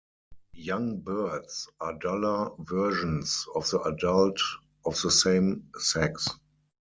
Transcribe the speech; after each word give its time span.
Young 0.55 1.01
birds 1.01 1.67
are 1.79 1.93
duller 1.93 2.49
versions 2.57 3.45
of 3.53 3.69
the 3.69 3.81
adult 3.83 4.39
of 4.83 4.99
the 4.99 5.11
same 5.11 5.69
sex. 5.79 6.27